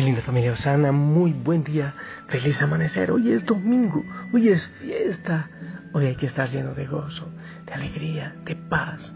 Mi 0.00 0.06
linda 0.06 0.22
familia 0.22 0.52
Osana, 0.52 0.92
muy 0.92 1.34
buen 1.34 1.62
día, 1.62 1.92
feliz 2.26 2.62
amanecer. 2.62 3.10
Hoy 3.10 3.32
es 3.32 3.44
domingo, 3.44 4.02
hoy 4.32 4.48
es 4.48 4.66
fiesta. 4.80 5.50
Hoy 5.92 6.06
hay 6.06 6.16
que 6.16 6.24
estar 6.24 6.48
lleno 6.48 6.72
de 6.72 6.86
gozo, 6.86 7.28
de 7.66 7.74
alegría, 7.74 8.34
de 8.46 8.56
paz. 8.56 9.12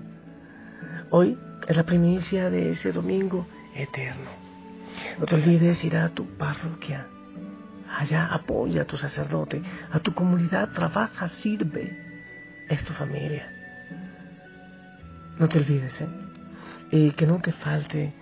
Hoy 1.09 1.39
es 1.67 1.75
la 1.75 1.85
primicia 1.85 2.51
de 2.51 2.73
ese 2.73 2.93
domingo 2.93 3.47
eterno. 3.75 4.29
No 5.19 5.25
te 5.25 5.37
olvides 5.37 5.83
ir 5.87 5.97
a 5.97 6.11
tu 6.11 6.27
parroquia. 6.37 7.07
Allá 7.99 8.27
apoya 8.27 8.83
a 8.83 8.85
tu 8.85 8.99
sacerdote, 8.99 9.63
a 9.91 10.01
tu 10.01 10.13
comunidad, 10.13 10.69
trabaja, 10.73 11.29
sirve. 11.31 11.97
Es 12.69 12.85
tu 12.85 12.93
familia. 12.93 13.51
No 15.39 15.49
te 15.49 15.61
olvides, 15.61 15.99
¿eh? 16.03 16.09
Y 16.91 17.13
que 17.13 17.27
no 17.27 17.39
te 17.39 17.53
falte 17.53 18.13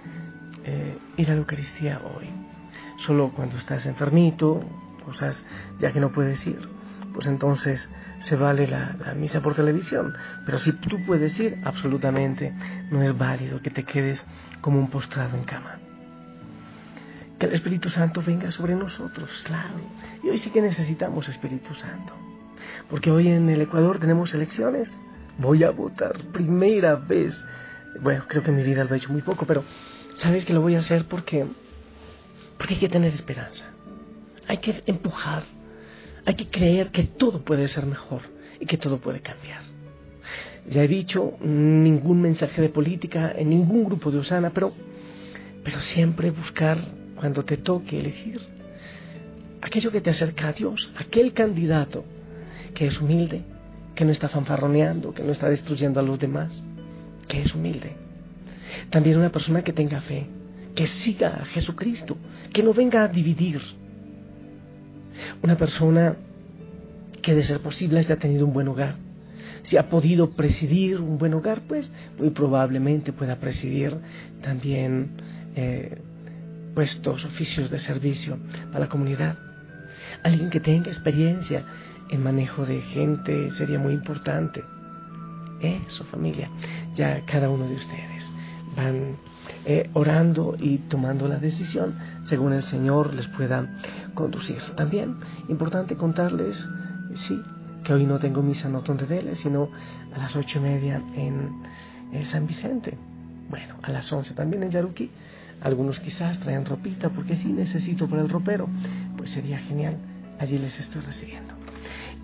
eh, 0.63 0.99
ir 1.17 1.29
a 1.29 1.33
la 1.33 1.39
Eucaristía 1.41 2.01
hoy. 2.05 2.52
Solo 3.07 3.33
cuando 3.35 3.57
estás 3.59 3.87
enfermito, 3.87 4.63
cosas 5.05 5.47
ya 5.79 5.93
que 5.93 6.01
no 6.01 6.13
puedes 6.13 6.47
ir, 6.47 6.69
pues 7.13 7.27
entonces 7.27 7.93
se 8.21 8.37
vale 8.37 8.67
la, 8.67 9.15
misa 9.17 9.41
por 9.41 9.55
televisión. 9.55 10.15
Pero 10.47 10.59
si 10.59 10.73
tú 10.73 11.05
puedes 11.05 11.39
ir, 11.41 11.59
absolutamente 11.65 12.53
no 12.91 13.03
es 13.03 13.17
válido 13.17 13.61
que 13.61 13.71
te 13.71 13.85
quedes 13.85 14.25
como 14.61 14.79
un 14.79 14.89
postrado 14.89 15.37
en 15.37 15.45
cama. 15.45 15.79
Que 17.39 17.47
el 17.47 17.53
Espíritu 17.53 17.89
Santo 17.89 18.23
venga 18.25 18.51
sobre 18.53 18.75
nosotros, 18.75 19.43
claro. 19.45 19.75
Y 20.23 20.29
hoy 20.29 20.39
sí 20.39 20.51
que 20.51 20.63
necesitamos 20.63 21.29
Espíritu 21.29 21.75
Santo. 21.75 22.15
Porque 22.89 23.11
hoy 23.11 23.29
en 23.29 23.49
el 23.49 23.61
Ecuador 23.61 23.99
tenemos 23.99 24.33
elecciones. 24.35 24.97
Voy 25.39 25.65
a 25.65 25.71
votar 25.71 26.17
primera 26.33 26.95
vez. 26.95 27.45
Bueno, 28.01 28.25
creo 28.29 28.43
que 28.43 28.53
mi 28.53 28.63
vida 28.63 28.85
lo 28.85 28.95
he 28.95 28.99
hecho 28.99 29.13
muy 29.13 29.23
poco, 29.23 29.45
pero 29.45 29.65
sabes 30.17 30.45
que 30.45 30.53
lo 30.53 30.61
voy 30.61 30.77
a 30.77 30.79
hacer 30.79 31.07
porque, 31.07 31.47
porque 32.59 32.75
hay 32.75 32.81
que 32.81 32.89
tener 32.89 33.13
esperanza. 33.15 33.65
Hay 34.49 34.59
que 34.59 34.83
empujar. 34.87 35.45
Hay 36.25 36.35
que 36.35 36.49
creer 36.49 36.91
que 36.91 37.05
todo 37.05 37.43
puede 37.43 37.67
ser 37.69 37.87
mejor 37.87 38.23
y 38.61 38.67
que 38.67 38.77
todo 38.77 38.99
puede 38.99 39.21
cambiar. 39.21 39.63
Ya 40.69 40.85
he 40.85 40.89
dicho, 40.89 41.37
ningún 41.41 42.21
mensaje 42.23 42.63
de 42.63 42.69
política 42.69 43.33
en 43.37 43.51
ningún 43.51 43.85
grupo 43.85 44.11
de 44.11 44.19
Osana, 44.19 44.51
pero, 44.51 44.73
pero 45.65 45.81
siempre 45.81 46.31
buscar 46.31 46.79
cuando 47.17 47.45
te 47.45 47.57
toque 47.57 47.99
elegir 47.99 48.41
aquello 49.63 49.93
que 49.93 50.01
te 50.01 50.11
acerca 50.11 50.49
a 50.49 50.53
Dios, 50.53 50.93
aquel 50.97 51.33
candidato 51.33 52.05
que 52.75 52.87
es 52.87 53.01
humilde, 53.01 53.43
que 53.95 54.05
no 54.05 54.11
está 54.11 54.29
fanfarroneando, 54.29 55.15
que 55.15 55.23
no 55.23 55.33
está 55.33 55.49
destruyendo 55.49 56.01
a 56.01 56.03
los 56.03 56.19
demás, 56.19 56.63
que 57.29 57.41
es 57.41 57.55
humilde. 57.55 57.93
También 58.91 59.19
una 59.19 59.31
persona 59.31 59.63
que 59.63 59.73
tenga 59.73 60.01
fe, 60.01 60.27
que 60.75 60.87
siga 60.87 61.41
a 61.43 61.45
Jesucristo, 61.47 62.17
que 62.53 62.63
no 62.63 62.73
venga 62.73 63.05
a 63.05 63.09
dividir. 63.09 63.61
Una 65.43 65.57
persona 65.57 66.17
que 67.21 67.35
de 67.35 67.45
ser 67.45 67.61
posible 67.61 68.01
haya 68.01 68.17
tenido 68.17 68.47
un 68.47 68.53
buen 68.53 68.69
hogar. 68.69 68.97
Si 69.63 69.77
ha 69.77 69.89
podido 69.89 70.31
presidir 70.31 71.01
un 71.01 71.19
buen 71.19 71.35
hogar, 71.35 71.63
pues 71.63 71.93
muy 72.19 72.31
probablemente 72.31 73.13
pueda 73.13 73.37
presidir 73.37 73.97
también 74.43 75.13
eh, 75.55 75.99
puestos, 76.75 77.25
oficios 77.25 77.71
de 77.71 77.79
servicio 77.79 78.39
a 78.73 78.79
la 78.79 78.89
comunidad. 78.89 79.39
Alguien 80.25 80.51
que 80.51 80.61
tenga 80.61 80.91
experiencia 80.91 81.65
en 82.11 82.23
manejo 82.23 82.67
de 82.67 82.81
gente 82.81 83.51
sería 83.53 83.79
muy 83.79 83.93
importante. 83.93 84.65
Eso, 85.61 86.05
familia. 86.05 86.51
Ya 86.97 87.25
cada 87.25 87.49
uno 87.49 87.69
de 87.69 87.75
ustedes 87.75 88.25
van 88.77 89.17
eh, 89.65 89.91
orando 89.95 90.57
y 90.59 90.79
tomando 90.79 91.29
la 91.29 91.39
decisión 91.39 91.95
según 92.25 92.53
el 92.53 92.63
Señor 92.63 93.15
les 93.15 93.27
pueda 93.29 93.69
conducir. 94.15 94.61
También 94.77 95.17
importante 95.49 95.97
contarles, 95.97 96.69
sí, 97.15 97.41
que 97.83 97.93
hoy 97.93 98.07
no 98.07 98.19
tengo 98.19 98.43
misa 98.43 98.69
no 98.69 98.81
de 98.83 99.35
sino 99.35 99.71
a 100.15 100.19
las 100.19 100.37
ocho 100.37 100.59
y 100.59 100.63
media 100.63 101.03
en, 101.15 101.63
San 102.27 102.47
Vicente. 102.47 102.97
Bueno, 103.49 103.77
a 103.83 103.91
las 103.91 104.13
once 104.13 104.35
también 104.35 104.63
en 104.63 104.71
Yaruki. 104.71 105.11
Algunos 105.63 106.01
quizás 106.01 106.39
traen 106.41 106.67
ropita 106.67 107.09
porque 107.09 107.37
sí 107.37 107.49
necesito 107.49 108.09
para 108.09 108.23
el 108.23 108.29
ropero. 108.29 108.69
Pues 109.17 109.31
sería 109.31 109.59
genial. 109.59 109.97
Allí 110.39 110.59
les 110.59 110.79
estoy 110.79 111.01
recibiendo. 111.01 111.55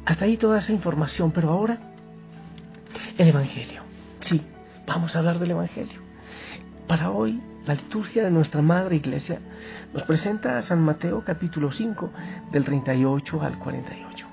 Hasta 0.05 0.27
ahí 0.27 0.37
toda 0.37 0.59
esa 0.59 0.73
información, 0.73 1.31
pero 1.33 1.51
ahora 1.51 1.79
el 3.17 3.29
Evangelio. 3.29 3.83
Sí, 4.21 4.43
vamos 4.87 5.17
a 5.17 5.21
hablar 5.21 5.39
del 5.39 5.53
Evangelio. 5.53 6.01
Para 6.89 7.11
hoy, 7.11 7.39
la 7.67 7.75
liturgia 7.75 8.25
de 8.25 8.31
nuestra 8.31 8.63
Madre 8.63 8.97
Iglesia 8.97 9.41
nos 9.93 10.05
presenta 10.05 10.57
a 10.57 10.63
San 10.63 10.83
Mateo 10.83 11.23
capítulo 11.23 11.71
5 11.71 12.11
del 12.51 12.65
38 12.65 13.43
al 13.43 13.59
48. 13.59 14.27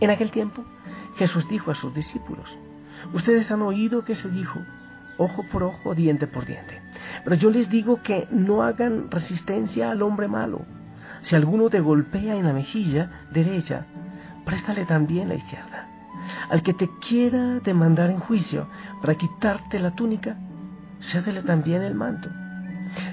En 0.00 0.08
aquel 0.08 0.30
tiempo, 0.30 0.64
Jesús 1.16 1.46
dijo 1.46 1.70
a 1.70 1.74
sus 1.74 1.94
discípulos, 1.94 2.56
ustedes 3.12 3.50
han 3.50 3.60
oído 3.60 4.02
que 4.02 4.14
se 4.14 4.30
dijo, 4.30 4.60
ojo 5.18 5.44
por 5.52 5.62
ojo, 5.62 5.94
diente 5.94 6.26
por 6.26 6.46
diente. 6.46 6.80
Pero 7.22 7.36
yo 7.36 7.50
les 7.50 7.68
digo 7.68 8.02
que 8.02 8.26
no 8.30 8.62
hagan 8.62 9.10
resistencia 9.10 9.90
al 9.90 10.00
hombre 10.00 10.26
malo. 10.26 10.64
Si 11.20 11.36
alguno 11.36 11.68
te 11.68 11.80
golpea 11.80 12.34
en 12.36 12.46
la 12.46 12.54
mejilla 12.54 13.26
derecha, 13.30 13.84
préstale 14.46 14.86
también 14.86 15.28
la 15.28 15.34
izquierda. 15.34 15.86
Al 16.48 16.62
que 16.62 16.72
te 16.72 16.88
quiera 17.06 17.60
demandar 17.60 18.08
en 18.08 18.20
juicio 18.20 18.68
para 19.02 19.16
quitarte 19.16 19.78
la 19.78 19.90
túnica, 19.90 20.38
cédele 21.00 21.42
también 21.42 21.82
el 21.82 21.94
manto. 21.94 22.28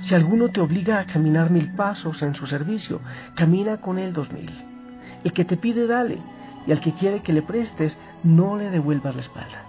Si 0.01 0.15
alguno 0.15 0.49
te 0.49 0.61
obliga 0.61 0.99
a 0.99 1.05
caminar 1.05 1.51
mil 1.51 1.73
pasos 1.73 2.21
en 2.21 2.33
su 2.35 2.47
servicio, 2.47 3.01
camina 3.35 3.77
con 3.77 3.97
él 3.99 4.13
dos 4.13 4.31
mil. 4.31 4.51
El 5.23 5.33
que 5.33 5.45
te 5.45 5.57
pide, 5.57 5.87
dale, 5.87 6.19
y 6.65 6.71
al 6.71 6.79
que 6.79 6.93
quiere 6.93 7.21
que 7.21 7.33
le 7.33 7.41
prestes, 7.41 7.97
no 8.23 8.57
le 8.57 8.69
devuelvas 8.69 9.15
la 9.15 9.21
espalda. 9.21 9.63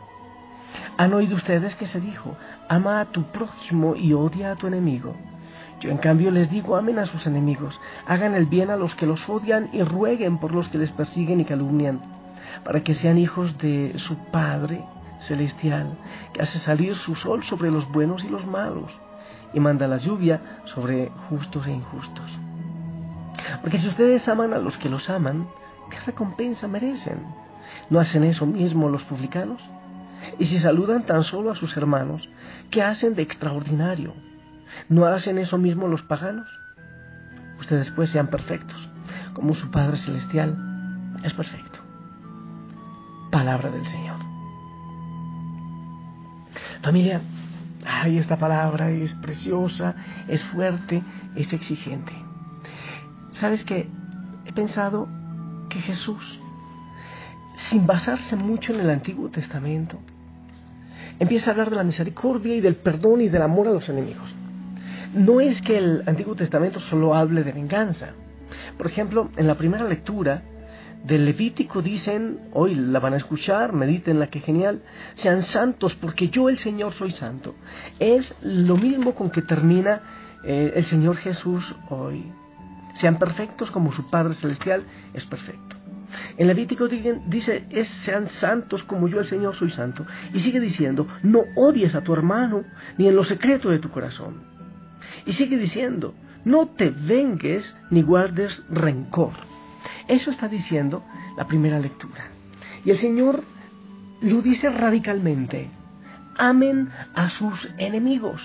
Han 0.96 1.14
oído 1.14 1.36
ustedes 1.36 1.76
que 1.76 1.86
se 1.86 2.00
dijo, 2.00 2.36
ama 2.68 3.00
a 3.00 3.06
tu 3.06 3.24
prójimo 3.24 3.94
y 3.96 4.12
odia 4.12 4.52
a 4.52 4.56
tu 4.56 4.66
enemigo. 4.66 5.16
Yo 5.80 5.90
en 5.90 5.98
cambio 5.98 6.30
les 6.30 6.50
digo, 6.50 6.76
amen 6.76 6.98
a 6.98 7.06
sus 7.06 7.26
enemigos, 7.26 7.80
hagan 8.06 8.34
el 8.34 8.46
bien 8.46 8.70
a 8.70 8.76
los 8.76 8.94
que 8.94 9.06
los 9.06 9.28
odian 9.28 9.70
y 9.72 9.82
rueguen 9.82 10.38
por 10.38 10.52
los 10.52 10.68
que 10.68 10.78
les 10.78 10.90
persiguen 10.90 11.40
y 11.40 11.44
calumnian, 11.44 12.00
para 12.64 12.82
que 12.82 12.94
sean 12.94 13.16
hijos 13.16 13.56
de 13.58 13.94
su 13.96 14.16
Padre 14.32 14.84
celestial, 15.20 15.98
que 16.32 16.42
hace 16.42 16.58
salir 16.58 16.94
su 16.96 17.14
sol 17.14 17.42
sobre 17.44 17.70
los 17.70 17.90
buenos 17.90 18.24
y 18.24 18.28
los 18.28 18.46
malos, 18.46 18.90
y 19.52 19.60
manda 19.60 19.88
la 19.88 19.98
lluvia 19.98 20.60
sobre 20.64 21.10
justos 21.28 21.66
e 21.66 21.72
injustos. 21.72 22.38
Porque 23.60 23.78
si 23.78 23.88
ustedes 23.88 24.28
aman 24.28 24.52
a 24.52 24.58
los 24.58 24.76
que 24.78 24.88
los 24.88 25.08
aman, 25.10 25.48
¿qué 25.90 25.98
recompensa 26.00 26.68
merecen? 26.68 27.26
¿No 27.90 28.00
hacen 28.00 28.24
eso 28.24 28.46
mismo 28.46 28.88
los 28.88 29.04
publicanos? 29.04 29.62
Y 30.38 30.46
si 30.46 30.58
saludan 30.58 31.04
tan 31.04 31.22
solo 31.24 31.50
a 31.50 31.56
sus 31.56 31.76
hermanos, 31.76 32.28
¿qué 32.70 32.82
hacen 32.82 33.14
de 33.14 33.22
extraordinario? 33.22 34.14
¿No 34.88 35.06
hacen 35.06 35.38
eso 35.38 35.58
mismo 35.58 35.88
los 35.88 36.02
paganos? 36.02 36.48
Ustedes 37.58 37.90
pues 37.90 38.10
sean 38.10 38.28
perfectos, 38.28 38.88
como 39.32 39.54
su 39.54 39.70
Padre 39.70 39.96
Celestial 39.96 40.56
es 41.22 41.34
perfecto. 41.34 41.80
Palabra 43.30 43.70
del 43.70 43.86
Señor. 43.86 44.17
Familia, 46.82 47.20
ay, 47.84 48.18
esta 48.18 48.36
palabra 48.36 48.90
es 48.90 49.14
preciosa, 49.14 49.94
es 50.28 50.42
fuerte, 50.44 51.02
es 51.34 51.52
exigente. 51.52 52.12
¿Sabes 53.32 53.64
qué? 53.64 53.88
He 54.46 54.52
pensado 54.52 55.08
que 55.68 55.80
Jesús, 55.80 56.40
sin 57.56 57.86
basarse 57.86 58.36
mucho 58.36 58.72
en 58.72 58.80
el 58.80 58.90
Antiguo 58.90 59.28
Testamento, 59.28 59.98
empieza 61.18 61.50
a 61.50 61.52
hablar 61.52 61.70
de 61.70 61.76
la 61.76 61.84
misericordia 61.84 62.54
y 62.54 62.60
del 62.60 62.76
perdón 62.76 63.20
y 63.20 63.28
del 63.28 63.42
amor 63.42 63.68
a 63.68 63.72
los 63.72 63.88
enemigos. 63.88 64.34
No 65.14 65.40
es 65.40 65.62
que 65.62 65.78
el 65.78 66.02
Antiguo 66.06 66.34
Testamento 66.34 66.80
solo 66.80 67.14
hable 67.14 67.42
de 67.42 67.52
venganza. 67.52 68.10
Por 68.76 68.86
ejemplo, 68.86 69.30
en 69.36 69.46
la 69.46 69.56
primera 69.56 69.84
lectura, 69.84 70.42
del 71.04 71.24
Levítico 71.24 71.80
dicen, 71.80 72.40
hoy 72.52 72.74
la 72.74 73.00
van 73.00 73.14
a 73.14 73.16
escuchar, 73.16 73.72
mediten 73.72 74.18
la 74.18 74.28
que 74.28 74.40
genial, 74.40 74.82
sean 75.14 75.42
santos 75.42 75.94
porque 75.94 76.28
yo 76.28 76.48
el 76.48 76.58
Señor 76.58 76.92
soy 76.92 77.12
santo. 77.12 77.54
Es 77.98 78.34
lo 78.42 78.76
mismo 78.76 79.14
con 79.14 79.30
que 79.30 79.42
termina 79.42 80.02
eh, 80.44 80.72
el 80.76 80.84
Señor 80.84 81.16
Jesús 81.16 81.74
hoy. 81.88 82.30
Sean 82.94 83.18
perfectos 83.18 83.70
como 83.70 83.92
su 83.92 84.10
Padre 84.10 84.34
Celestial 84.34 84.84
es 85.14 85.24
perfecto. 85.24 85.76
En 86.36 86.46
Levítico 86.46 86.88
dice, 86.88 87.66
es, 87.70 87.88
sean 87.88 88.28
santos 88.28 88.82
como 88.84 89.08
yo 89.08 89.18
el 89.20 89.26
Señor 89.26 89.54
soy 89.54 89.70
santo. 89.70 90.06
Y 90.32 90.40
sigue 90.40 90.60
diciendo, 90.60 91.06
no 91.22 91.44
odies 91.56 91.94
a 91.94 92.02
tu 92.02 92.12
hermano 92.12 92.64
ni 92.96 93.08
en 93.08 93.16
lo 93.16 93.24
secreto 93.24 93.70
de 93.70 93.78
tu 93.78 93.90
corazón. 93.90 94.42
Y 95.26 95.32
sigue 95.32 95.56
diciendo, 95.56 96.14
no 96.44 96.68
te 96.68 96.90
vengues 96.90 97.76
ni 97.90 98.02
guardes 98.02 98.64
rencor. 98.70 99.32
Eso 100.06 100.30
está 100.30 100.48
diciendo 100.48 101.02
la 101.36 101.46
primera 101.46 101.78
lectura. 101.78 102.28
Y 102.84 102.90
el 102.90 102.98
Señor 102.98 103.42
lo 104.20 104.42
dice 104.42 104.70
radicalmente. 104.70 105.70
Amen 106.36 106.90
a 107.14 107.28
sus 107.30 107.68
enemigos. 107.78 108.40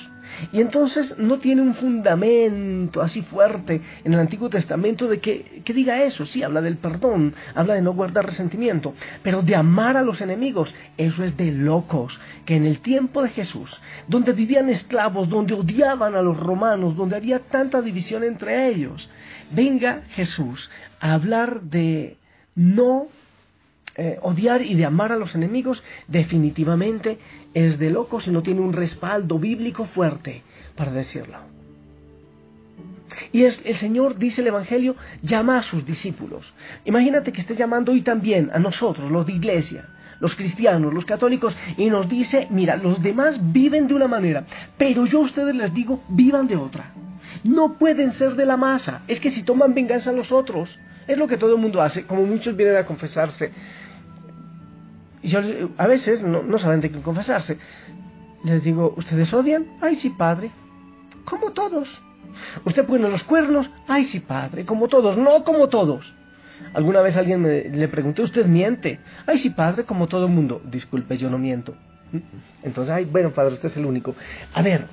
Y 0.52 0.62
entonces 0.62 1.18
no 1.18 1.40
tiene 1.40 1.62
un 1.62 1.74
fundamento 1.76 3.02
así 3.02 3.22
fuerte 3.22 3.82
en 4.04 4.14
el 4.14 4.20
Antiguo 4.20 4.50
Testamento 4.50 5.08
de 5.08 5.20
que, 5.20 5.62
que, 5.64 5.74
diga 5.74 6.04
eso. 6.04 6.26
Sí, 6.26 6.44
habla 6.44 6.62
del 6.62 6.78
perdón, 6.78 7.34
habla 7.56 7.76
de 7.76 7.82
no 7.82 7.94
guardar 7.94 8.26
resentimiento, 8.26 8.94
pero 9.22 9.42
de 9.42 9.56
amar 9.56 9.98
a 9.98 10.02
los 10.02 10.22
enemigos, 10.22 10.74
eso 10.98 11.24
es 11.24 11.36
de 11.38 11.52
locos. 11.52 12.20
Que 12.46 12.56
en 12.56 12.66
el 12.66 12.80
tiempo 12.80 13.22
de 13.22 13.30
Jesús, 13.30 13.70
donde 14.08 14.34
vivían 14.34 14.70
esclavos, 14.70 15.30
donde 15.30 15.54
odiaban 15.54 16.16
a 16.16 16.22
los 16.22 16.38
romanos, 16.38 16.96
donde 16.96 17.16
había 17.16 17.40
tanta 17.40 17.82
división 17.82 18.24
entre 18.24 18.68
ellos, 18.68 19.10
venga 19.52 20.04
Jesús 20.10 20.70
a 21.00 21.14
hablar 21.14 21.62
de 21.62 22.18
no 22.56 23.08
eh, 23.96 24.18
odiar 24.22 24.64
y 24.64 24.74
de 24.74 24.86
amar 24.86 25.12
a 25.12 25.18
los 25.18 25.36
enemigos 25.36 25.84
definitivamente 26.08 27.20
es 27.54 27.78
de 27.78 27.92
locos 27.92 28.28
y 28.28 28.32
no 28.32 28.42
tiene 28.42 28.62
un 28.62 28.74
respaldo 28.74 29.38
bíblico 29.38 29.86
fuerte 29.86 30.42
para 30.76 30.92
decirlo. 30.92 31.38
Y 33.32 33.44
es, 33.44 33.62
el 33.66 33.76
Señor, 33.76 34.18
dice 34.18 34.42
el 34.42 34.48
Evangelio, 34.48 34.96
llama 35.22 35.58
a 35.58 35.62
sus 35.62 35.86
discípulos. 35.86 36.52
Imagínate 36.86 37.32
que 37.32 37.42
esté 37.42 37.56
llamando 37.56 37.92
hoy 37.92 38.02
también 38.02 38.50
a 38.54 38.60
nosotros, 38.60 39.12
los 39.12 39.28
de 39.28 39.34
iglesia, 39.34 39.90
los 40.20 40.36
cristianos, 40.36 40.94
los 40.94 41.06
católicos, 41.06 41.56
y 41.78 41.90
nos 41.92 42.10
dice, 42.10 42.48
mira, 42.50 42.76
los 42.76 43.04
demás 43.04 43.40
viven 43.54 43.88
de 43.88 43.94
una 43.94 44.08
manera, 44.08 44.46
pero 44.78 45.06
yo 45.06 45.20
a 45.20 45.24
ustedes 45.24 45.56
les 45.56 45.74
digo, 45.74 46.04
vivan 46.10 46.48
de 46.48 46.56
otra. 46.56 46.94
No 47.44 47.78
pueden 47.78 48.12
ser 48.14 48.36
de 48.36 48.46
la 48.46 48.58
masa. 48.58 49.02
Es 49.08 49.20
que 49.20 49.30
si 49.30 49.44
toman 49.44 49.74
venganza 49.74 50.10
a 50.10 50.14
los 50.14 50.32
otros, 50.32 50.80
es 51.08 51.18
lo 51.18 51.28
que 51.28 51.38
todo 51.38 51.56
el 51.56 51.62
mundo 51.62 51.82
hace, 51.82 52.06
como 52.06 52.24
muchos 52.26 52.56
vienen 52.56 52.78
a 52.78 52.86
confesarse. 52.86 53.52
Y 55.22 55.30
yo 55.30 55.40
a 55.78 55.88
veces 55.88 56.22
no, 56.22 56.58
saben 56.58 56.82
de 56.82 56.92
qué 56.92 57.00
confesarse. 57.00 57.58
Les 58.44 58.64
digo, 58.64 58.94
¿ustedes 58.98 59.34
odian? 59.34 59.66
Ay, 59.82 59.96
sí, 59.96 60.10
padre. 60.10 60.52
Como 61.24 61.52
todos. 61.52 61.90
¿Usted 62.66 62.86
pone 62.86 63.10
los 63.10 63.24
cuernos? 63.24 63.70
Ay, 63.88 64.04
sí, 64.04 64.20
padre. 64.20 64.66
Como 64.66 64.90
todos. 64.90 65.18
No 65.18 65.44
como 65.46 65.70
todos. 65.70 66.14
Alguna 66.74 67.02
vez 67.02 67.16
alguien 67.16 67.42
me, 67.42 67.64
le 67.64 67.88
pregunté, 67.88 68.22
¿usted 68.22 68.46
miente? 68.46 69.00
Ay, 69.26 69.38
sí, 69.38 69.50
padre, 69.50 69.86
como 69.86 70.08
todo 70.08 70.26
el 70.26 70.32
mundo. 70.32 70.62
Disculpe, 70.66 71.18
yo 71.18 71.30
no 71.30 71.38
miento. 71.38 71.74
Entonces, 72.62 72.94
ay, 72.94 73.06
bueno, 73.06 73.32
padre, 73.32 73.54
usted 73.54 73.70
es 73.70 73.78
el 73.78 73.86
único. 73.86 74.16
A 74.54 74.62
ver, 74.62 74.88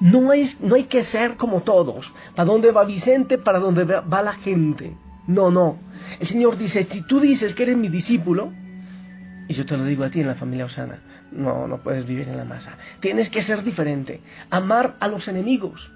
no, 0.00 0.30
no 0.60 0.74
hay 0.74 0.84
que 0.84 1.04
ser 1.04 1.36
como 1.36 1.60
todos. 1.60 2.10
¿Para 2.34 2.50
dónde 2.50 2.72
va 2.72 2.84
Vicente? 2.84 3.36
¿Para 3.36 3.58
dónde 3.58 3.84
va 3.84 4.22
la 4.22 4.32
gente? 4.32 4.96
No, 5.26 5.50
no. 5.50 5.78
El 6.18 6.26
Señor 6.26 6.56
dice, 6.56 6.88
si 6.90 7.02
tú 7.02 7.20
dices 7.20 7.54
que 7.54 7.64
eres 7.64 7.76
mi 7.76 7.88
discípulo, 7.88 8.50
y 9.46 9.52
yo 9.52 9.66
te 9.66 9.76
lo 9.76 9.84
digo 9.84 10.04
a 10.04 10.10
ti 10.10 10.20
en 10.20 10.26
la 10.26 10.36
familia 10.36 10.64
Osana, 10.64 11.00
no, 11.32 11.68
no 11.68 11.82
puedes 11.82 12.06
vivir 12.06 12.28
en 12.28 12.38
la 12.38 12.44
masa. 12.44 12.78
Tienes 13.00 13.28
que 13.28 13.42
ser 13.42 13.62
diferente. 13.62 14.22
Amar 14.48 14.96
a 15.00 15.08
los 15.08 15.28
enemigos. 15.28 15.92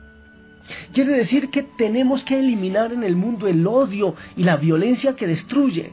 Quiere 0.93 1.17
decir 1.17 1.51
que 1.51 1.63
tenemos 1.63 2.25
que 2.25 2.39
eliminar 2.39 2.93
en 2.93 3.05
el 3.05 3.17
mundo 3.17 3.49
el 3.49 3.67
odio 3.67 4.15
y 4.37 4.45
la 4.45 4.57
violencia 4.57 5.17
que 5.17 5.27
destruye. 5.27 5.93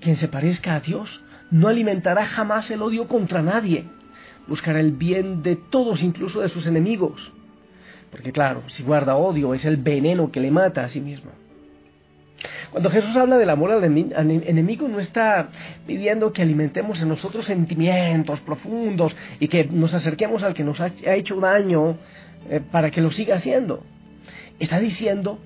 Quien 0.00 0.16
se 0.16 0.28
parezca 0.28 0.74
a 0.74 0.80
Dios 0.80 1.22
no 1.50 1.68
alimentará 1.68 2.26
jamás 2.26 2.70
el 2.70 2.82
odio 2.82 3.06
contra 3.06 3.42
nadie 3.42 3.86
buscará 4.46 4.80
el 4.80 4.92
bien 4.92 5.42
de 5.42 5.56
todos, 5.56 6.02
incluso 6.02 6.40
de 6.40 6.48
sus 6.48 6.66
enemigos. 6.66 7.32
Porque 8.10 8.32
claro, 8.32 8.62
si 8.68 8.82
guarda 8.82 9.16
odio 9.16 9.54
es 9.54 9.64
el 9.64 9.76
veneno 9.76 10.32
que 10.32 10.40
le 10.40 10.50
mata 10.50 10.84
a 10.84 10.88
sí 10.88 11.00
mismo. 11.00 11.30
Cuando 12.70 12.90
Jesús 12.90 13.14
habla 13.16 13.36
del 13.36 13.50
amor 13.50 13.70
al 13.70 13.84
enemigo 13.84 14.88
no 14.88 14.98
está 14.98 15.50
pidiendo 15.86 16.32
que 16.32 16.42
alimentemos 16.42 17.02
en 17.02 17.08
nosotros 17.08 17.44
sentimientos 17.44 18.40
profundos 18.40 19.14
y 19.38 19.48
que 19.48 19.64
nos 19.64 19.92
acerquemos 19.92 20.42
al 20.42 20.54
que 20.54 20.64
nos 20.64 20.80
ha 20.80 20.90
hecho 21.14 21.38
daño 21.38 21.98
eh, 22.48 22.60
para 22.70 22.90
que 22.90 23.02
lo 23.02 23.10
siga 23.10 23.36
haciendo. 23.36 23.84
Está 24.58 24.80
diciendo 24.80 25.38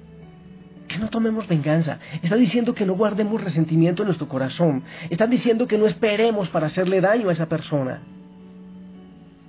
que 0.86 0.98
no 0.98 1.08
tomemos 1.08 1.48
venganza. 1.48 1.98
Está 2.22 2.36
diciendo 2.36 2.74
que 2.74 2.86
no 2.86 2.94
guardemos 2.94 3.42
resentimiento 3.42 4.02
en 4.02 4.08
nuestro 4.08 4.28
corazón. 4.28 4.84
Está 5.10 5.26
diciendo 5.26 5.66
que 5.66 5.78
no 5.78 5.86
esperemos 5.86 6.48
para 6.48 6.66
hacerle 6.66 7.00
daño 7.00 7.28
a 7.28 7.32
esa 7.32 7.48
persona 7.48 8.02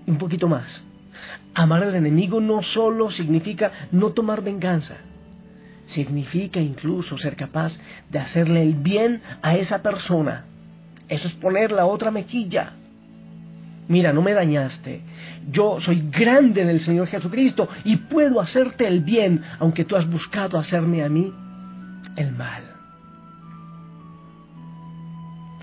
un 0.07 0.17
poquito 0.17 0.47
más. 0.47 0.83
Amar 1.53 1.83
al 1.83 1.95
enemigo 1.95 2.41
no 2.41 2.61
solo 2.61 3.11
significa 3.11 3.71
no 3.91 4.11
tomar 4.11 4.43
venganza, 4.43 4.97
significa 5.87 6.59
incluso 6.59 7.17
ser 7.17 7.35
capaz 7.35 7.77
de 8.09 8.19
hacerle 8.19 8.61
el 8.61 8.75
bien 8.75 9.21
a 9.41 9.55
esa 9.55 9.81
persona. 9.81 10.45
Eso 11.07 11.27
es 11.27 11.33
poner 11.35 11.71
la 11.71 11.85
otra 11.85 12.11
mejilla. 12.11 12.73
Mira, 13.87 14.11
no 14.11 14.21
me 14.21 14.33
dañaste. 14.33 15.01
Yo 15.51 15.79
soy 15.79 16.09
grande 16.09 16.63
en 16.63 16.69
el 16.69 16.79
Señor 16.81 17.07
Jesucristo 17.07 17.69
y 17.83 17.97
puedo 17.97 18.41
hacerte 18.41 18.87
el 18.87 19.01
bien, 19.01 19.43
aunque 19.59 19.85
tú 19.85 19.95
has 19.95 20.09
buscado 20.09 20.57
hacerme 20.57 21.03
a 21.03 21.09
mí 21.09 21.31
el 22.15 22.31
mal. 22.31 22.63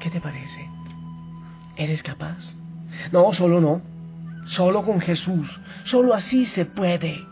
¿Qué 0.00 0.10
te 0.10 0.20
parece? 0.20 0.68
¿Eres 1.76 2.02
capaz? 2.02 2.56
No, 3.10 3.32
solo 3.32 3.60
no. 3.60 3.91
Solo 4.44 4.84
con 4.84 5.00
Jesús. 5.00 5.48
Solo 5.84 6.14
así 6.14 6.44
se 6.44 6.64
puede. 6.64 7.26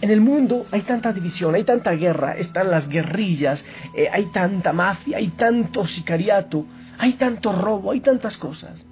En 0.00 0.10
el 0.10 0.20
mundo 0.20 0.66
hay 0.70 0.82
tanta 0.82 1.12
división, 1.12 1.54
hay 1.54 1.64
tanta 1.64 1.92
guerra, 1.92 2.36
están 2.36 2.70
las 2.70 2.88
guerrillas, 2.88 3.64
eh, 3.96 4.08
hay 4.12 4.26
tanta 4.26 4.72
mafia, 4.72 5.18
hay 5.18 5.28
tanto 5.28 5.86
sicariato, 5.86 6.66
hay 6.98 7.14
tanto 7.14 7.52
robo, 7.52 7.92
hay 7.92 8.00
tantas 8.00 8.36
cosas. 8.36 8.84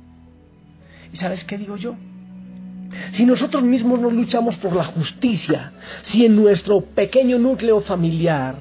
¿Y 1.13 1.17
sabes 1.17 1.45
qué 1.45 1.59
digo 1.59 1.77
yo? 1.77 1.97
Si 3.13 3.27
nosotros 3.27 3.63
mismos 3.63 4.01
no 4.01 4.11
luchamos 4.11 4.57
por 4.57 4.75
la 4.75 4.85
justicia, 4.85 5.73
si 6.03 6.25
en 6.25 6.37
nuestro 6.37 6.81
pequeño 6.81 7.39
núcleo 7.39 7.81
familiar 7.81 8.57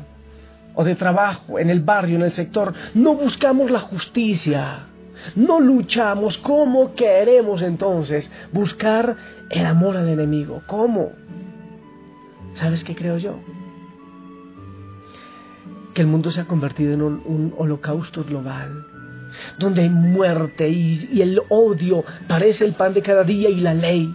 o 0.73 0.83
de 0.83 0.95
trabajo, 0.95 1.59
en 1.59 1.69
el 1.69 1.81
barrio, 1.81 2.15
en 2.15 2.23
el 2.23 2.31
sector, 2.31 2.73
no 2.93 3.15
buscamos 3.15 3.71
la 3.71 3.79
justicia, 3.79 4.87
no 5.35 5.59
luchamos, 5.59 6.37
¿cómo 6.37 6.93
queremos 6.93 7.61
entonces 7.61 8.31
buscar 8.51 9.15
el 9.49 9.65
amor 9.65 9.97
al 9.97 10.09
enemigo? 10.09 10.61
¿Cómo? 10.67 11.11
¿Sabes 12.55 12.83
qué 12.83 12.95
creo 12.95 13.17
yo? 13.17 13.39
Que 15.93 16.01
el 16.01 16.07
mundo 16.07 16.31
se 16.31 16.41
ha 16.41 16.45
convertido 16.45 16.93
en 16.93 17.01
un, 17.01 17.53
holocausto 17.57 18.23
global, 18.23 18.85
donde 19.57 19.81
hay 19.81 19.89
muerte 19.89 20.69
y, 20.69 21.09
y 21.11 21.21
el 21.21 21.41
odio 21.49 22.03
parece 22.27 22.65
el 22.65 22.73
pan 22.73 22.93
de 22.93 23.01
cada 23.01 23.23
día 23.23 23.49
y 23.49 23.61
la 23.61 23.73
ley. 23.73 24.13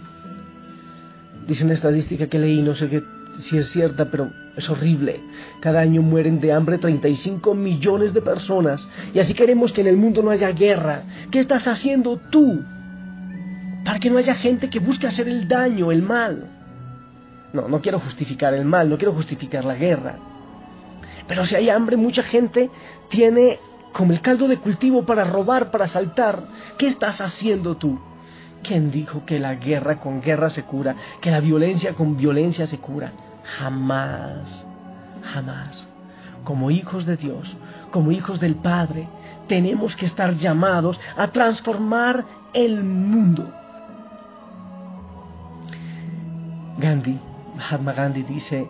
Dice 1.47 1.63
una 1.63 1.73
estadística 1.73 2.27
que 2.27 2.39
leí, 2.39 2.61
no 2.61 2.75
sé 2.75 2.89
qué 2.89 3.03
si 3.41 3.57
es 3.57 3.69
cierta, 3.69 4.09
pero 4.09 4.31
es 4.57 4.69
horrible. 4.71 5.21
Cada 5.59 5.81
año 5.81 6.01
mueren 6.01 6.41
de 6.41 6.51
hambre 6.51 6.79
35 6.79 7.53
millones 7.53 8.13
de 8.13 8.21
personas. 8.21 8.89
Y 9.13 9.19
así 9.19 9.35
queremos 9.35 9.71
que 9.71 9.81
en 9.81 9.87
el 9.87 9.97
mundo 9.97 10.23
no 10.23 10.31
haya 10.31 10.51
guerra. 10.51 11.03
¿Qué 11.29 11.37
estás 11.39 11.67
haciendo 11.67 12.17
tú 12.17 12.63
para 13.85 13.99
que 13.99 14.09
no 14.09 14.17
haya 14.17 14.33
gente 14.33 14.69
que 14.69 14.79
busque 14.79 15.05
hacer 15.05 15.27
el 15.27 15.47
daño, 15.47 15.91
el 15.91 16.01
mal? 16.01 16.49
No, 17.53 17.67
no 17.67 17.81
quiero 17.81 17.99
justificar 17.99 18.53
el 18.55 18.65
mal, 18.65 18.89
no 18.89 18.97
quiero 18.97 19.13
justificar 19.13 19.63
la 19.63 19.75
guerra. 19.75 20.15
Pero 21.27 21.45
si 21.45 21.55
hay 21.55 21.69
hambre, 21.69 21.95
mucha 21.95 22.23
gente 22.23 22.71
tiene 23.09 23.59
como 23.93 24.11
el 24.11 24.21
caldo 24.21 24.47
de 24.47 24.57
cultivo 24.57 25.05
para 25.05 25.23
robar, 25.23 25.69
para 25.69 25.85
asaltar. 25.85 26.47
¿Qué 26.79 26.87
estás 26.87 27.21
haciendo 27.21 27.77
tú? 27.77 27.99
¿Quién 28.63 28.89
dijo 28.89 29.23
que 29.23 29.37
la 29.37 29.53
guerra 29.53 29.99
con 29.99 30.19
guerra 30.19 30.49
se 30.49 30.63
cura? 30.63 30.95
Que 31.21 31.29
la 31.29 31.41
violencia 31.41 31.93
con 31.93 32.17
violencia 32.17 32.65
se 32.65 32.79
cura? 32.79 33.13
Jamás, 33.55 34.65
jamás. 35.33 35.87
Como 36.43 36.69
hijos 36.71 37.05
de 37.05 37.17
Dios, 37.17 37.55
como 37.91 38.11
hijos 38.11 38.39
del 38.39 38.55
Padre, 38.55 39.07
tenemos 39.47 39.95
que 39.95 40.05
estar 40.05 40.35
llamados 40.35 40.99
a 41.15 41.27
transformar 41.29 42.25
el 42.53 42.83
mundo. 42.83 43.51
Gandhi, 46.77 47.19
Mahatma 47.55 47.93
Gandhi 47.93 48.23
dice, 48.23 48.69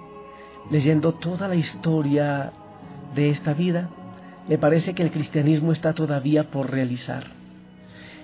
leyendo 0.71 1.13
toda 1.13 1.47
la 1.47 1.55
historia 1.55 2.51
de 3.15 3.29
esta 3.29 3.53
vida, 3.53 3.89
me 4.47 4.57
parece 4.57 4.93
que 4.93 5.03
el 5.03 5.11
cristianismo 5.11 5.73
está 5.73 5.93
todavía 5.93 6.49
por 6.49 6.71
realizar. 6.71 7.25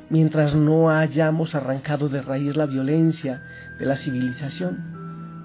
Mientras 0.10 0.56
no 0.56 0.90
hayamos 0.90 1.56
arrancado 1.56 2.08
de 2.08 2.22
raíz 2.22 2.56
la 2.56 2.66
violencia 2.66 3.42
de 3.78 3.86
la 3.86 3.98
civilización, 3.98 5.03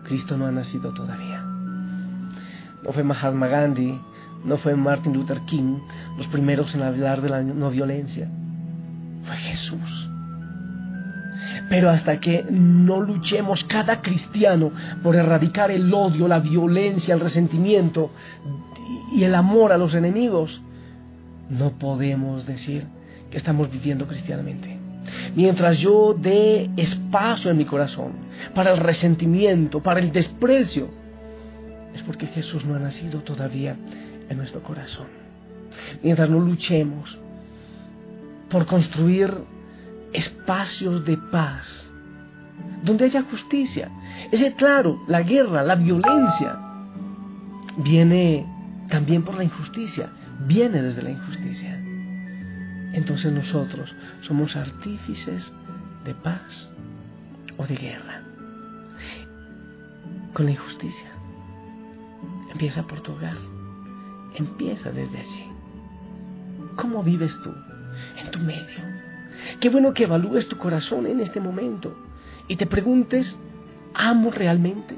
Cristo 0.09 0.39
no 0.39 0.47
ha 0.47 0.51
nacido 0.51 0.93
todavía. 0.95 1.43
No 2.83 2.93
fue 2.93 3.05
Mahatma 3.05 3.47
Gandhi, 3.47 4.01
no 4.45 4.57
fue 4.57 4.75
Martin 4.75 5.13
Luther 5.13 5.43
King 5.43 5.79
los 6.17 6.27
primeros 6.29 6.75
en 6.75 6.83
hablar 6.83 7.21
de 7.21 7.29
la 7.29 7.43
no 7.43 7.71
violencia. 7.71 8.29
Fue 9.25 9.37
Jesús. 9.37 10.09
Pero 11.69 11.91
hasta 11.91 12.19
que 12.21 12.47
no 12.51 13.03
luchemos 13.03 13.65
cada 13.65 14.01
cristiano 14.01 14.73
por 15.03 15.15
erradicar 15.15 15.71
el 15.71 15.93
odio, 15.93 16.27
la 16.27 16.39
violencia, 16.39 17.15
el 17.15 17.21
resentimiento 17.21 18.11
y 19.13 19.25
el 19.25 19.35
amor 19.35 19.73
a 19.73 19.79
los 19.79 19.95
enemigos, 19.95 20.63
no 21.51 21.73
podemos 21.73 22.47
decir 22.47 22.87
que 23.31 23.37
estamos 23.37 23.71
viviendo 23.71 24.07
cristianamente. 24.07 24.78
Mientras 25.35 25.79
yo 25.79 26.15
dé 26.19 26.71
espacio 26.77 27.51
en 27.51 27.57
mi 27.57 27.65
corazón 27.65 28.13
para 28.55 28.73
el 28.73 28.79
resentimiento, 28.79 29.83
para 29.83 30.01
el 30.01 30.13
desprecio, 30.13 30.89
es 31.95 32.03
porque 32.03 32.27
Jesús 32.27 32.65
no 32.65 32.75
ha 32.75 32.79
nacido 32.79 33.23
todavía 33.23 33.77
en 34.29 34.37
nuestro 34.37 34.63
corazón. 34.63 35.07
Mientras 36.03 36.29
no 36.29 36.41
luchemos 36.41 37.19
por 38.49 38.67
construir 38.67 39.33
espacios 40.13 41.05
de 41.05 41.17
paz, 41.17 41.91
donde 42.83 43.05
haya 43.05 43.23
justicia. 43.23 43.91
Es 44.31 44.55
claro, 44.55 45.03
la 45.07 45.23
guerra, 45.23 45.63
la 45.63 45.75
violencia, 45.75 46.59
viene 47.79 48.47
también 48.89 49.23
por 49.23 49.37
la 49.37 49.45
injusticia, 49.45 50.11
viene 50.47 50.83
desde 50.83 51.03
la 51.03 51.11
injusticia. 51.11 51.78
Entonces 52.99 53.31
nosotros 53.33 53.95
somos 54.23 54.57
artífices 54.57 55.53
de 56.05 56.15
paz 56.17 56.69
o 57.57 57.65
de 57.65 57.77
guerra. 57.77 58.23
Con 60.33 60.47
la 60.47 60.51
injusticia. 60.51 61.13
Empieza 62.51 62.83
por 62.89 63.01
tu 63.01 63.13
hogar. 63.13 63.37
Empieza 64.35 64.91
desde 64.91 65.17
allí. 65.17 65.45
¿Cómo 66.75 67.05
vives 67.05 67.41
tú 67.45 67.55
en 68.21 68.33
tu 68.33 68.41
medio? 68.41 68.83
Qué 69.61 69.69
bueno 69.69 69.95
que 69.95 70.03
evalúes 70.03 70.49
tu 70.49 70.59
corazón 70.59 71.07
en 71.07 71.21
este 71.21 71.39
momento 71.39 71.97
y 72.49 72.57
te 72.57 72.67
preguntes, 72.67 73.39
¿amo 73.95 74.33
realmente? 74.33 74.97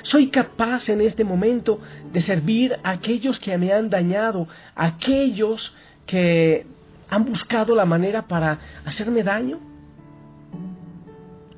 ¿Soy 0.00 0.28
capaz 0.28 0.88
en 0.88 1.02
este 1.02 1.22
momento 1.22 1.82
de 2.14 2.22
servir 2.22 2.78
a 2.82 2.92
aquellos 2.92 3.38
que 3.38 3.58
me 3.58 3.74
han 3.74 3.90
dañado, 3.90 4.48
a 4.74 4.86
aquellos 4.86 5.74
que 6.06 6.66
han 7.12 7.26
buscado 7.26 7.74
la 7.74 7.84
manera 7.84 8.26
para 8.26 8.58
hacerme 8.86 9.22
daño? 9.22 9.60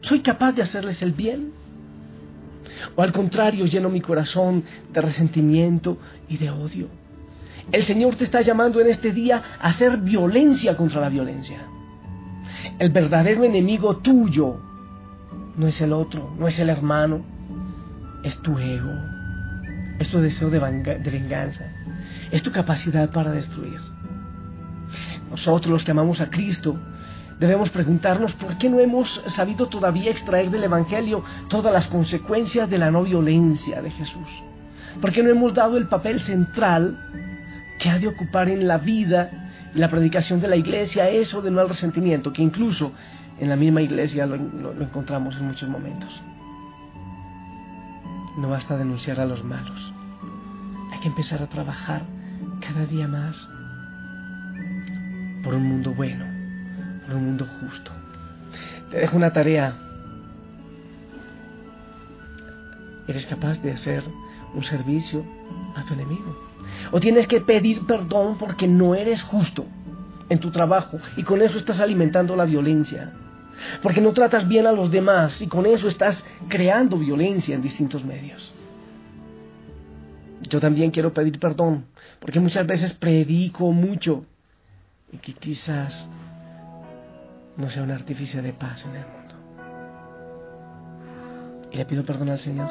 ¿Soy 0.01 0.19
capaz 0.21 0.51
de 0.53 0.63
hacerles 0.63 1.01
el 1.01 1.13
bien? 1.13 1.53
¿O 2.97 3.03
al 3.03 3.13
contrario 3.13 3.65
lleno 3.67 3.89
mi 3.89 4.01
corazón 4.01 4.65
de 4.93 5.01
resentimiento 5.01 5.97
y 6.29 6.39
de 6.39 6.51
odio? 6.51 6.89
El 7.71 7.85
Señor 7.85 8.17
te 8.17 8.25
está 8.25 8.41
llamando 8.41 8.81
en 8.81 8.89
este 8.89 9.13
día 9.13 9.43
a 9.61 9.69
hacer 9.69 9.99
violencia 9.99 10.77
contra 10.77 11.01
la 11.01 11.09
violencia. 11.09 11.61
El 12.81 12.91
verdadero 12.91 13.45
enemigo 13.45 13.99
tuyo 13.99 14.57
no 15.57 15.69
es 15.69 15.81
el 15.81 15.93
otro, 15.93 16.35
no 16.37 16.49
es 16.49 16.59
el 16.59 16.69
hermano, 16.69 17.25
es 18.25 18.37
tu 18.43 18.59
ego, 18.59 18.91
es 20.01 20.09
tu 20.09 20.19
deseo 20.19 20.51
de, 20.51 20.59
venganza, 20.59 21.65
es 22.33 22.43
tu 22.43 22.51
capacidad 22.51 23.09
para 23.11 23.31
destruir. 23.31 23.79
Nosotros 25.35 25.73
los 25.73 25.85
que 25.85 25.91
amamos 25.91 26.21
a 26.21 26.31
Cristo 26.31 26.77
debemos 27.41 27.69
preguntarnos 27.71 28.35
por 28.35 28.57
qué 28.57 28.71
no 28.71 28.79
hemos 28.79 29.21
sabido 29.27 29.67
todavía 29.67 30.13
extraer 30.13 30.49
del 30.49 30.63
Evangelio 30.63 31.25
todas 31.49 31.73
las 31.73 31.89
consecuencias 31.89 32.71
de 32.71 32.79
la 32.79 32.93
no 32.93 33.03
violencia 33.03 33.83
de 33.83 33.91
Jesús. 33.91 34.29
¿Por 35.01 35.11
qué 35.11 35.25
no 35.25 35.31
hemos 35.31 35.53
dado 35.53 35.77
el 35.77 35.89
papel 35.89 36.21
central 36.21 36.97
que 37.81 37.91
ha 37.91 37.99
de 37.99 38.07
ocupar 38.07 38.49
en 38.49 38.69
la 38.69 38.79
vida 38.79 39.51
y 39.75 39.79
la 39.81 39.91
predicación 39.91 40.41
de 40.41 40.47
la 40.47 40.55
iglesia 40.55 41.11
eso 41.11 41.43
de 41.43 41.51
no 41.51 41.61
al 41.61 41.69
resentimiento, 41.69 42.33
que 42.33 42.43
incluso 42.43 42.93
en 43.41 43.49
la 43.49 43.57
misma 43.57 43.83
iglesia 43.83 44.27
lo, 44.27 44.37
lo 44.37 44.85
encontramos 44.85 45.35
en 45.35 45.49
muchos 45.49 45.69
momentos? 45.69 46.23
No 48.39 48.51
basta 48.51 48.77
denunciar 48.77 49.19
a 49.19 49.27
los 49.27 49.43
malos. 49.43 49.93
Hay 50.93 51.01
que 51.01 51.09
empezar 51.09 51.43
a 51.43 51.49
trabajar 51.49 52.03
cada 52.61 52.87
día 52.87 53.09
más 53.09 53.49
por 55.45 55.55
un 55.55 55.63
mundo 55.63 55.93
bueno, 55.95 56.25
por 57.07 57.17
un 57.17 57.25
mundo 57.27 57.47
justo. 57.61 57.93
Te 58.91 58.99
dejo 58.99 59.17
una 59.17 59.33
tarea. 59.33 59.77
¿Eres 63.07 63.27
capaz 63.27 63.61
de 63.61 63.73
hacer 63.73 64.03
un 64.55 64.65
servicio 64.65 65.25
a 65.77 65.85
tu 65.85 65.95
enemigo? 65.95 66.37
¿O 66.91 66.99
tienes 66.99 67.27
que 67.27 67.41
pedir 67.41 67.87
perdón 67.87 68.39
porque 68.39 68.67
no 68.67 68.95
eres 68.95 69.23
justo 69.23 69.67
en 70.31 70.39
tu 70.39 70.51
trabajo 70.51 70.99
y 71.17 71.23
con 71.23 71.43
eso 71.43 71.59
estás 71.59 71.81
alimentando 71.81 72.35
la 72.35 72.45
violencia? 72.45 73.13
porque 73.83 74.01
no 74.01 74.13
tratas 74.13 74.47
bien 74.47 74.67
a 74.67 74.73
los 74.73 74.91
demás 74.91 75.41
y 75.43 75.47
con 75.47 75.67
eso 75.67 75.89
estás 75.89 76.25
creando 76.49 76.99
violencia 76.99 77.55
en 77.55 77.63
distintos 77.63 78.05
medios. 78.05 78.53
Yo 80.49 80.61
también 80.61 80.91
quiero 80.91 81.13
pedir 81.15 81.39
perdón, 81.39 81.87
porque 82.21 82.41
muchas 82.41 82.67
veces 82.67 82.93
predico 82.93 83.73
mucho 83.73 84.27
y 85.15 85.19
que 85.19 85.33
quizás 85.33 86.07
no 87.57 87.71
sea 87.71 87.83
un 87.83 87.93
artificio 87.93 88.43
de 88.43 88.53
paz 88.53 88.85
en 88.85 88.97
el 88.97 89.07
mundo. 89.07 89.35
Y 91.71 91.77
le 91.77 91.87
pido 91.87 92.05
perdón 92.05 92.29
al 92.29 92.39
Señor, 92.39 92.69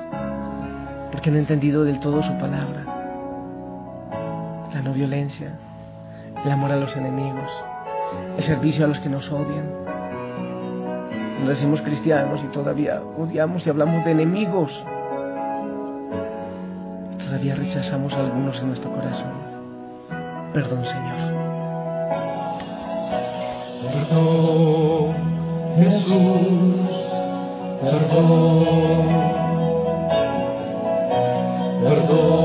porque 1.12 1.32
no 1.32 1.38
he 1.38 1.40
entendido 1.40 1.84
del 1.84 2.00
todo 2.00 2.22
su 2.22 2.38
palabra, 2.38 2.86
la 4.74 4.82
no 4.84 4.94
violencia, 4.94 5.58
el 6.44 6.52
amor 6.52 6.72
a 6.72 6.76
los 6.76 6.96
enemigos, 6.96 7.52
el 8.38 8.44
servicio 8.44 8.86
a 8.86 8.88
los 8.90 9.00
que 9.00 9.10
nos 9.10 9.32
odian 9.32 9.84
nos 11.44 11.50
decimos 11.50 11.82
cristianos 11.82 12.42
y 12.42 12.48
todavía 12.48 13.02
odiamos 13.18 13.68
y 13.68 13.70
hablamos 13.70 14.06
de 14.06 14.12
enemigos. 14.12 14.72
Todavía 17.20 17.56
rechazamos 17.56 18.14
a 18.14 18.22
algunos 18.22 18.62
en 18.62 18.68
nuestro 18.70 18.90
corazón. 18.90 19.34
Perdón, 20.54 20.86
Señor. 20.86 21.33
Perdón, 23.84 25.14
Jesús, 25.76 26.88
perdón, 27.82 29.08
perdóname, 31.84 32.43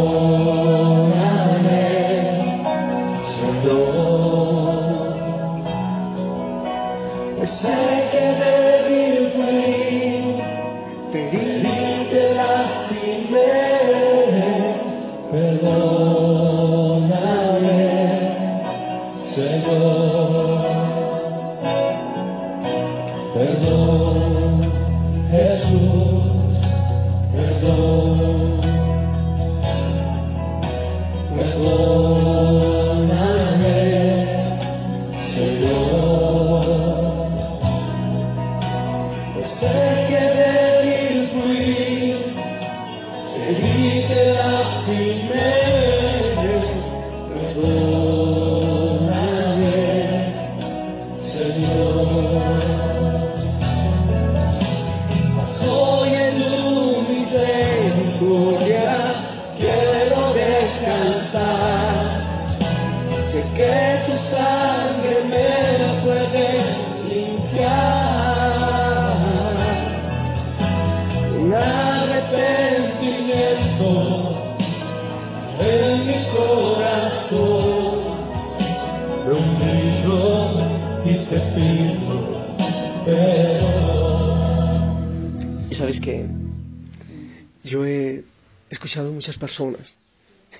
muchas 89.13 89.37
personas, 89.39 89.99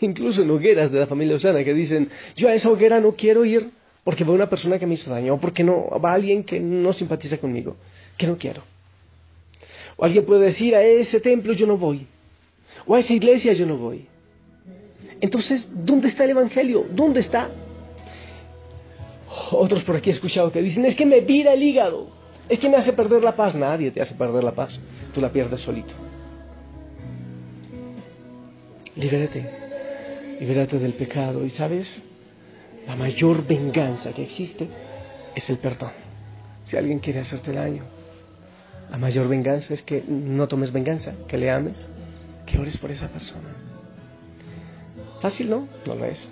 incluso 0.01 0.43
en 0.43 0.51
hogueras 0.51 0.91
de 0.93 1.01
la 1.01 1.07
familia 1.07 1.37
Osana, 1.37 1.65
que 1.65 1.75
dicen, 1.75 2.11
yo 2.37 2.49
a 2.49 2.55
esa 2.55 2.71
hoguera 2.71 3.01
no 3.01 3.13
quiero 3.13 3.45
ir 3.45 3.71
porque 4.05 4.25
va 4.25 4.33
una 4.33 4.49
persona 4.49 4.79
que 4.79 4.87
me 4.87 4.95
hizo 4.95 5.11
daño, 5.11 5.35
o 5.35 5.41
porque 5.41 5.63
no 5.63 5.89
va 6.03 6.15
alguien 6.15 6.45
que 6.45 6.61
no 6.61 6.93
simpatiza 6.93 7.39
conmigo, 7.39 7.77
que 8.17 8.27
no 8.27 8.39
quiero. 8.39 8.63
O 9.97 10.05
alguien 10.05 10.25
puede 10.25 10.47
decir, 10.47 10.75
a 10.75 10.83
ese 10.83 11.21
templo 11.21 11.53
yo 11.53 11.67
no 11.67 11.77
voy, 11.77 12.07
o 12.87 12.95
a 12.95 13.01
esa 13.01 13.13
iglesia 13.13 13.53
yo 13.53 13.67
no 13.67 13.77
voy. 13.77 14.07
Entonces, 15.21 15.69
¿dónde 15.73 16.09
está 16.09 16.25
el 16.25 16.31
Evangelio? 16.31 16.87
¿Dónde 16.91 17.21
está? 17.21 17.51
Otros 19.53 19.83
por 19.85 19.97
aquí 19.97 20.11
he 20.11 20.13
escuchado 20.13 20.51
que 20.51 20.63
dicen, 20.63 20.85
es 20.85 20.97
que 20.97 21.07
me 21.07 21.21
vira 21.21 21.53
el 21.53 21.63
hígado. 21.63 22.09
Es 22.49 22.59
que 22.59 22.69
me 22.69 22.77
hace 22.77 22.93
perder 22.93 23.23
la 23.23 23.37
paz. 23.37 23.55
Nadie 23.55 23.91
te 23.91 24.01
hace 24.01 24.15
perder 24.15 24.43
la 24.43 24.53
paz. 24.53 24.81
Tú 25.13 25.21
la 25.21 25.31
pierdes 25.31 25.61
solito. 25.61 25.93
Libérate. 28.97 30.39
Libérate 30.41 30.79
del 30.79 30.95
pecado. 30.95 31.45
Y 31.45 31.51
sabes, 31.51 32.03
la 32.87 32.97
mayor 32.97 33.47
venganza 33.47 34.13
que 34.13 34.23
existe 34.23 34.69
es 35.35 35.51
el 35.51 35.59
perdón. 35.59 35.93
Si 36.65 36.77
alguien 36.77 36.99
quiere 36.99 37.21
hacerte 37.21 37.53
daño, 37.53 37.85
la 38.91 38.97
mayor 38.97 39.29
venganza 39.29 39.75
es 39.75 39.83
que 39.83 40.03
no 40.07 40.49
tomes 40.49 40.73
venganza, 40.73 41.13
que 41.27 41.37
le 41.37 41.51
ames, 41.51 41.89
que 42.47 42.59
ores 42.59 42.79
por 42.79 42.91
esa 42.91 43.09
persona. 43.09 43.57
Fácil, 45.21 45.51
¿no? 45.51 45.69
No 45.87 45.95
lo 45.95 46.05
es. 46.05 46.29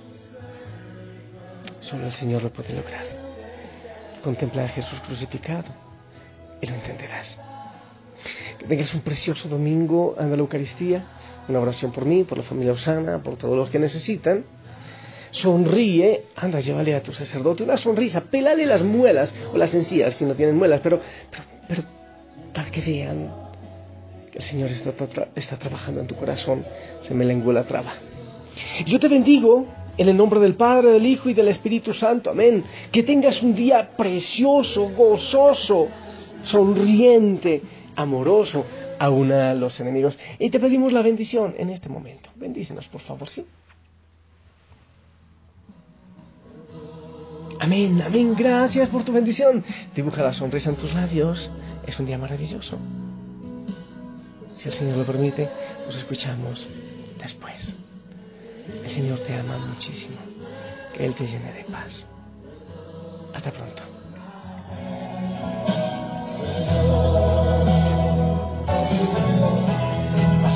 Solo 1.86 2.06
el 2.06 2.14
Señor 2.14 2.42
lo 2.42 2.52
puede 2.52 2.74
lograr. 2.74 3.04
Contempla 4.24 4.64
a 4.64 4.68
Jesús 4.68 5.00
crucificado 5.06 5.68
y 6.60 6.66
lo 6.66 6.74
entenderás. 6.74 7.38
Que 8.58 8.66
tengas 8.66 8.92
un 8.92 9.02
precioso 9.02 9.48
domingo, 9.48 10.16
anda 10.18 10.34
la 10.34 10.42
Eucaristía, 10.42 11.04
una 11.48 11.60
oración 11.60 11.92
por 11.92 12.04
mí, 12.04 12.24
por 12.24 12.38
la 12.38 12.44
familia 12.44 12.72
Osana, 12.72 13.22
por 13.22 13.36
todos 13.36 13.56
los 13.56 13.70
que 13.70 13.78
necesitan. 13.78 14.44
Sonríe, 15.30 16.24
anda, 16.34 16.58
llévale 16.58 16.92
a 16.96 17.02
tu 17.04 17.12
sacerdote 17.12 17.62
una 17.62 17.76
sonrisa, 17.76 18.20
pélale 18.22 18.66
las 18.66 18.82
muelas 18.82 19.32
o 19.52 19.56
las 19.56 19.72
encías 19.72 20.14
si 20.14 20.24
no 20.24 20.34
tienen 20.34 20.56
muelas, 20.56 20.80
pero, 20.82 21.00
pero, 21.30 21.44
pero 21.68 21.82
para 22.52 22.68
que 22.68 22.80
vean 22.80 23.32
que 24.32 24.38
el 24.38 24.44
Señor 24.44 24.70
está, 24.70 25.28
está 25.36 25.56
trabajando 25.56 26.00
en 26.00 26.08
tu 26.08 26.16
corazón, 26.16 26.64
se 27.02 27.14
me 27.14 27.24
lenguó 27.24 27.52
la 27.52 27.62
traba. 27.62 27.94
Yo 28.86 28.98
te 28.98 29.06
bendigo 29.06 29.66
en 29.96 30.08
el 30.08 30.16
nombre 30.16 30.40
del 30.40 30.54
Padre, 30.54 30.92
del 30.92 31.06
Hijo 31.06 31.28
y 31.28 31.34
del 31.34 31.48
Espíritu 31.48 31.92
Santo. 31.92 32.30
Amén. 32.30 32.64
Que 32.92 33.02
tengas 33.02 33.42
un 33.42 33.54
día 33.54 33.90
precioso, 33.96 34.90
gozoso, 34.90 35.88
sonriente, 36.44 37.62
amoroso, 37.96 38.64
aún 38.98 39.32
a 39.32 39.54
los 39.54 39.78
enemigos. 39.80 40.18
Y 40.38 40.50
te 40.50 40.60
pedimos 40.60 40.92
la 40.92 41.02
bendición 41.02 41.54
en 41.56 41.70
este 41.70 41.88
momento. 41.88 42.30
Bendícenos, 42.36 42.86
por 42.88 43.00
favor, 43.00 43.28
sí. 43.28 43.46
Amén, 47.58 48.02
amén. 48.02 48.34
Gracias 48.36 48.88
por 48.90 49.02
tu 49.04 49.12
bendición. 49.12 49.64
Dibuja 49.94 50.22
la 50.22 50.34
sonrisa 50.34 50.70
en 50.70 50.76
tus 50.76 50.92
labios. 50.94 51.50
Es 51.86 51.98
un 51.98 52.06
día 52.06 52.18
maravilloso. 52.18 52.78
Si 54.58 54.68
el 54.68 54.74
Señor 54.74 54.98
lo 54.98 55.06
permite, 55.06 55.48
nos 55.86 55.96
escuchamos 55.96 56.66
después. 57.18 57.85
El 58.68 58.90
Señor 58.90 59.20
te 59.20 59.38
ama 59.38 59.58
muchísimo. 59.58 60.16
Que 60.94 61.06
Él 61.06 61.14
te 61.14 61.26
llene 61.26 61.52
de 61.52 61.64
paz. 61.64 62.04
Hasta 63.34 63.50
pronto. 63.52 63.82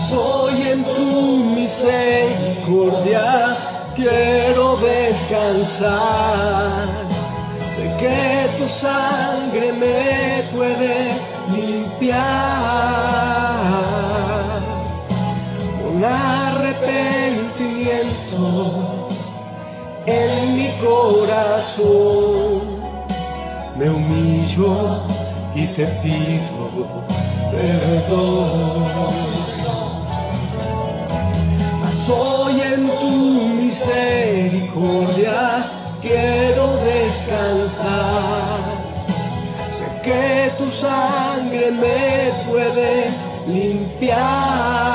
Soy 0.08 0.62
en 0.68 0.84
tu 0.84 1.44
misericordia, 1.54 3.56
quiero 3.94 4.76
descansar. 4.78 6.88
Sé 7.76 7.96
que 7.98 8.50
tu 8.56 8.66
sangre 8.80 9.72
me 9.72 10.48
puede 10.52 11.20
limpiar. 11.50 12.49
Me 23.76 23.88
humillo 23.88 25.00
y 25.54 25.66
te 25.68 25.86
pido 26.02 26.70
perdón. 27.50 29.10
Soy 32.06 32.60
en 32.60 32.90
tu 32.98 33.10
misericordia, 33.60 35.38
quiero 36.00 36.76
descansar. 36.76 38.60
Sé 39.76 39.86
que 40.02 40.52
tu 40.58 40.70
sangre 40.72 41.70
me 41.70 42.32
puede 42.50 43.10
limpiar. 43.46 44.89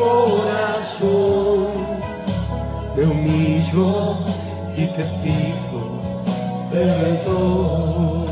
Corazón. 0.00 1.68
Me 2.96 3.02
humillo 3.04 4.16
y 4.76 4.86
te 4.96 5.04
pido 5.22 5.82
perdón. 6.70 8.24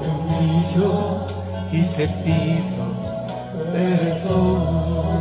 Me 0.00 0.06
humillo 0.08 0.92
y 1.72 1.80
te 1.96 2.06
pido 2.24 2.84
perdón. 3.72 5.11